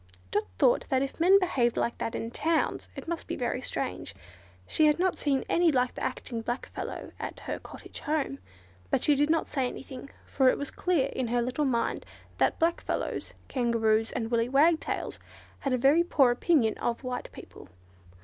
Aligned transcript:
Dot 0.31 0.45
thought 0.57 0.89
that 0.89 1.03
if 1.03 1.19
men 1.19 1.37
behaved 1.37 1.77
like 1.77 1.99
that 1.99 2.15
in 2.15 2.31
towns 2.31 2.89
it 2.95 3.07
must 3.07 3.27
be 3.27 3.35
very 3.35 3.61
strange. 3.61 4.15
She 4.65 4.87
had 4.87 4.97
not 4.97 5.19
seen 5.19 5.45
any 5.47 5.71
like 5.71 5.93
the 5.93 6.03
acting 6.03 6.41
black 6.41 6.65
fellow 6.69 7.11
at 7.19 7.41
her 7.41 7.59
cottage 7.59 7.99
home. 7.99 8.39
But 8.89 9.03
she 9.03 9.13
did 9.13 9.29
not 9.29 9.47
say 9.47 9.67
anything, 9.67 10.09
for 10.25 10.49
it 10.49 10.57
was 10.57 10.71
quite 10.71 10.83
clear 10.83 11.05
in 11.09 11.27
her 11.27 11.43
little 11.43 11.65
mind 11.65 12.03
that 12.39 12.57
black 12.57 12.81
fellows, 12.81 13.35
Kangaroos, 13.47 14.11
and 14.11 14.31
willy 14.31 14.49
wagtails 14.49 15.19
had 15.59 15.71
a 15.71 15.77
very 15.77 16.03
poor 16.03 16.31
opinion 16.31 16.79
of 16.79 17.03
white 17.03 17.31
people. 17.31 17.69